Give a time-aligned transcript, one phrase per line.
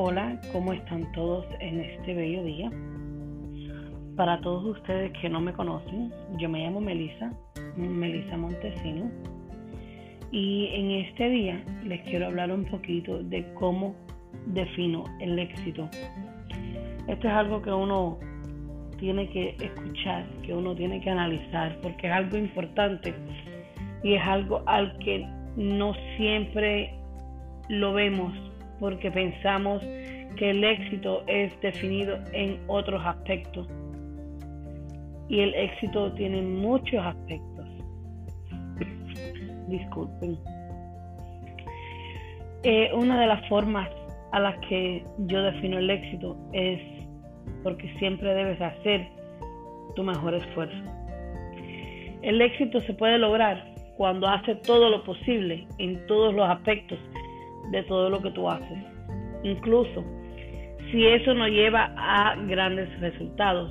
[0.00, 2.70] Hola, ¿cómo están todos en este bello día?
[4.14, 7.32] Para todos ustedes que no me conocen, yo me llamo Melisa,
[7.76, 9.10] Melisa Montesino,
[10.30, 13.96] y en este día les quiero hablar un poquito de cómo
[14.46, 15.88] defino el éxito.
[17.08, 18.20] Esto es algo que uno
[19.00, 23.12] tiene que escuchar, que uno tiene que analizar, porque es algo importante
[24.04, 25.26] y es algo al que
[25.56, 26.94] no siempre
[27.68, 28.32] lo vemos
[28.80, 29.82] porque pensamos
[30.36, 33.66] que el éxito es definido en otros aspectos.
[35.28, 37.66] Y el éxito tiene muchos aspectos.
[39.68, 40.38] Disculpen.
[42.62, 43.88] Eh, una de las formas
[44.32, 46.80] a las que yo defino el éxito es
[47.62, 49.08] porque siempre debes hacer
[49.94, 50.76] tu mejor esfuerzo.
[52.22, 53.64] El éxito se puede lograr
[53.96, 56.98] cuando haces todo lo posible en todos los aspectos
[57.70, 58.78] de todo lo que tú haces.
[59.42, 60.04] Incluso
[60.90, 63.70] si eso no lleva a grandes resultados.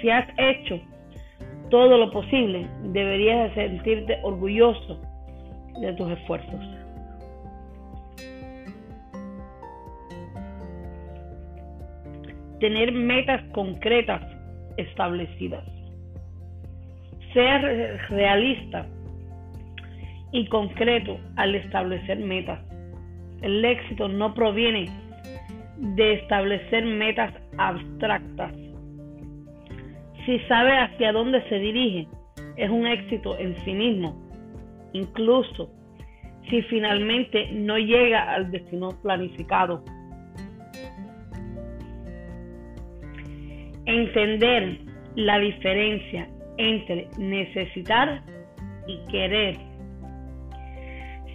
[0.00, 0.80] Si has hecho
[1.70, 5.00] todo lo posible, deberías sentirte orgulloso
[5.80, 6.60] de tus esfuerzos.
[12.60, 14.22] Tener metas concretas
[14.76, 15.64] establecidas.
[17.32, 18.86] Ser realista
[20.32, 22.60] y concreto al establecer metas.
[23.42, 24.86] El éxito no proviene
[25.78, 28.52] de establecer metas abstractas.
[30.24, 32.08] Si sabe hacia dónde se dirige,
[32.56, 34.16] es un éxito en sí mismo,
[34.92, 35.70] incluso
[36.48, 39.84] si finalmente no llega al destino planificado.
[43.84, 44.78] Entender
[45.14, 46.28] la diferencia
[46.58, 48.22] entre necesitar
[48.86, 49.56] y querer.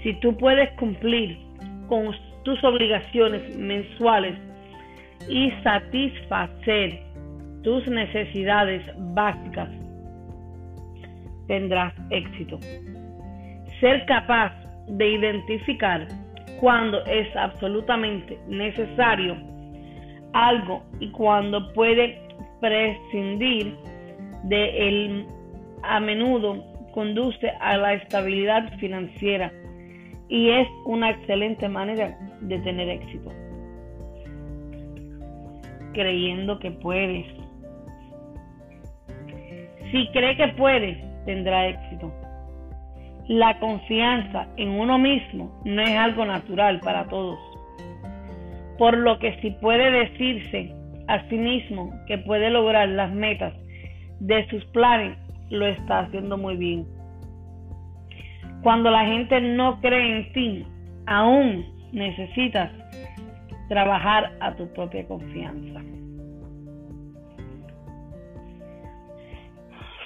[0.04, 1.38] Si tú puedes cumplir
[1.92, 4.38] con tus obligaciones mensuales
[5.28, 7.02] y satisfacer
[7.64, 8.82] tus necesidades
[9.14, 9.68] básicas,
[11.50, 12.62] tendrás éxito.
[13.82, 14.54] Ser capaz
[14.88, 16.08] de identificar
[16.62, 19.36] cuando es absolutamente necesario
[20.32, 22.18] algo y cuando puede
[22.62, 23.76] prescindir
[24.44, 25.26] de él
[25.84, 26.64] a menudo
[26.94, 29.52] conduce a la estabilidad financiera
[30.32, 33.30] y es una excelente manera de tener éxito.
[35.94, 37.26] Creyendo que puedes.
[39.92, 42.14] Si cree que puede, tendrá éxito.
[43.28, 47.38] La confianza en uno mismo no es algo natural para todos.
[48.78, 50.74] Por lo que si puede decirse
[51.10, 53.54] a sí mismo que puede lograr las metas
[54.22, 55.18] de sus planes,
[55.50, 57.01] lo está haciendo muy bien.
[58.64, 60.68] Cuando la gente no cree en ti,
[61.08, 62.72] aún necesitas
[63.70, 65.82] trabajar a tu propia confianza.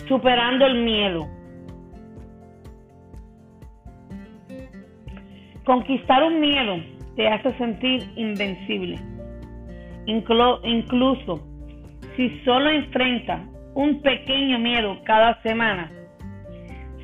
[0.08, 1.28] Superando el miedo.
[5.66, 6.78] Conquistar un miedo
[7.16, 9.00] te hace sentir invencible.
[10.06, 11.42] incluso
[12.16, 13.42] si solo enfrentas
[13.74, 15.92] un pequeño miedo cada semana,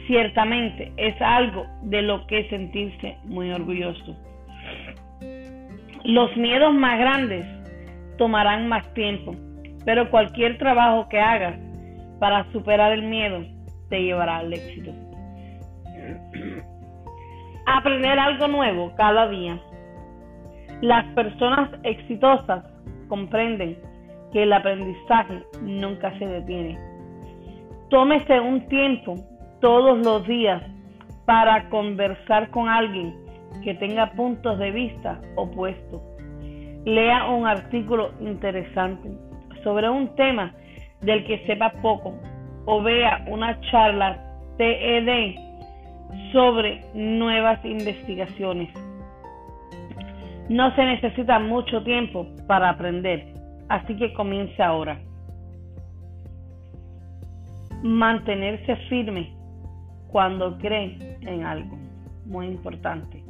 [0.07, 4.16] ciertamente es algo de lo que sentirse muy orgulloso.
[6.03, 7.45] Los miedos más grandes
[8.17, 9.35] tomarán más tiempo,
[9.85, 11.56] pero cualquier trabajo que hagas
[12.19, 13.44] para superar el miedo
[13.90, 14.91] te llevará al éxito.
[17.66, 19.59] Aprender algo nuevo cada día.
[20.81, 22.63] Las personas exitosas
[23.07, 23.78] comprenden
[24.34, 26.78] que el aprendizaje nunca se detiene.
[27.90, 29.16] Tómese un tiempo
[29.61, 30.61] todos los días
[31.25, 33.16] para conversar con alguien
[33.63, 36.01] que tenga puntos de vista opuestos.
[36.83, 39.09] Lea un artículo interesante
[39.63, 40.53] sobre un tema
[41.01, 42.13] del que sepa poco
[42.66, 44.19] o vea una charla
[44.57, 45.35] TED
[46.33, 48.69] sobre nuevas investigaciones.
[50.49, 53.28] No se necesita mucho tiempo para aprender,
[53.69, 54.99] así que comience ahora.
[57.84, 59.41] Mantenerse firme
[60.11, 61.78] cuando creen en algo.
[62.25, 63.23] Muy importante.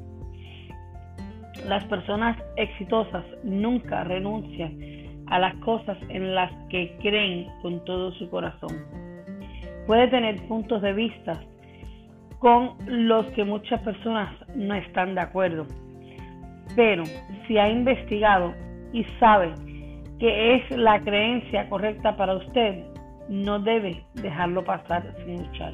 [1.67, 4.77] Las personas exitosas nunca renuncian
[5.27, 8.71] a las cosas en las que creen con todo su corazón.
[9.87, 11.39] Puede tener puntos de vista
[12.39, 15.67] con los que muchas personas no están de acuerdo,
[16.75, 17.03] pero
[17.47, 18.53] si ha investigado
[18.91, 19.53] y sabe
[20.19, 22.83] que es la creencia correcta para usted,
[23.29, 25.73] no debe dejarlo pasar sin luchar.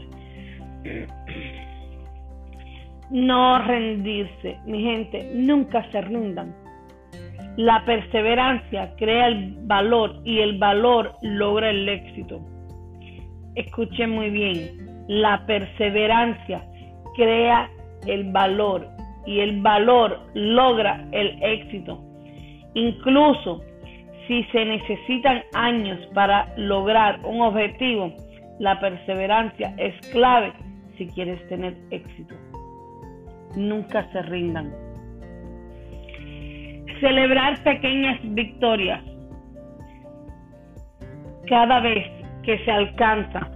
[3.09, 6.53] No rendirse, mi gente, nunca se rindan.
[7.55, 12.41] La perseverancia crea el valor y el valor logra el éxito.
[13.55, 16.63] Escuchen muy bien, la perseverancia
[17.15, 17.69] crea
[18.05, 18.87] el valor
[19.25, 21.99] y el valor logra el éxito.
[22.73, 23.63] Incluso
[24.27, 28.13] si se necesitan años para lograr un objetivo,
[28.59, 30.53] la perseverancia es clave
[30.97, 32.35] si quieres tener éxito.
[33.55, 34.73] Nunca se rindan.
[36.99, 39.03] Celebrar pequeñas victorias.
[41.47, 42.05] Cada vez
[42.43, 43.51] que se alcanza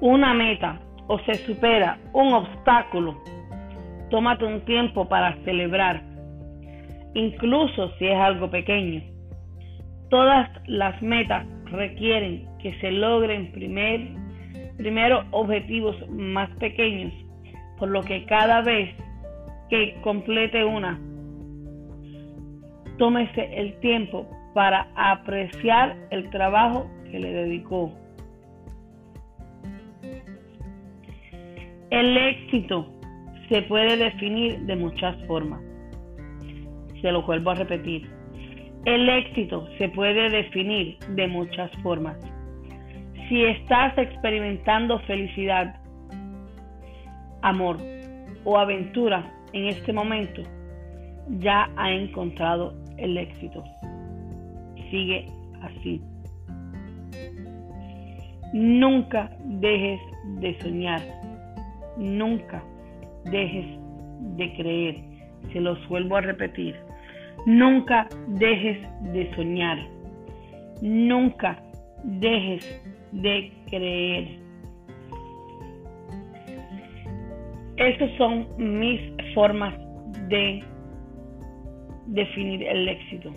[0.00, 3.16] una meta o se supera un obstáculo,
[4.10, 6.02] tómate un tiempo para celebrar,
[7.14, 9.02] incluso si es algo pequeño.
[10.10, 14.21] Todas las metas requieren que se logren primer,
[14.76, 17.12] primero objetivos más pequeños,
[17.78, 18.94] por lo que cada vez
[19.70, 21.00] que complete una,
[22.98, 27.92] tómese el tiempo para apreciar el trabajo que le dedicó.
[31.90, 32.86] El éxito
[33.48, 35.60] se puede definir de muchas formas.
[37.00, 38.10] Se lo vuelvo a repetir.
[38.84, 42.16] El éxito se puede definir de muchas formas.
[43.32, 45.74] Si estás experimentando felicidad,
[47.40, 47.78] amor
[48.44, 49.24] o aventura
[49.54, 50.42] en este momento,
[51.38, 53.64] ya ha encontrado el éxito.
[54.90, 55.30] Sigue
[55.62, 56.02] así.
[58.52, 60.00] Nunca dejes
[60.40, 61.00] de soñar.
[61.96, 62.62] Nunca
[63.30, 63.64] dejes
[64.36, 64.96] de creer.
[65.54, 66.76] Se los vuelvo a repetir.
[67.46, 68.76] Nunca dejes
[69.14, 69.78] de soñar.
[70.82, 71.58] Nunca
[72.04, 72.82] dejes
[73.12, 74.42] de creer.
[77.76, 79.00] Esas son mis
[79.34, 79.74] formas
[80.28, 80.62] de
[82.06, 83.30] definir el éxito.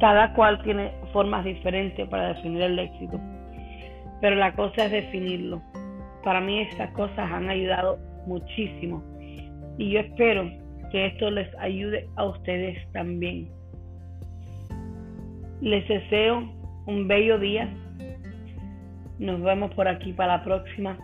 [0.00, 3.20] Cada cual tiene formas diferentes para definir el éxito,
[4.20, 5.62] pero la cosa es definirlo.
[6.22, 9.02] Para mí estas cosas han ayudado muchísimo
[9.78, 10.50] y yo espero
[10.90, 13.48] que esto les ayude a ustedes también.
[15.60, 16.48] Les deseo
[16.86, 17.72] un bello día.
[19.18, 20.98] Nos vemos por aquí para la próxima.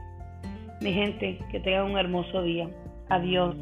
[0.81, 2.69] Mi gente, que tengan un hermoso día.
[3.09, 3.56] Adiós.